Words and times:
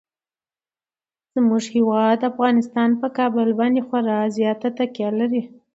زموږ 1.33 1.63
هیواد 1.75 2.19
افغانستان 2.31 2.89
په 3.01 3.07
کابل 3.17 3.49
باندې 3.59 3.81
خورا 3.87 4.19
زیاته 4.37 4.69
تکیه 4.77 5.09
لري. 5.19 5.41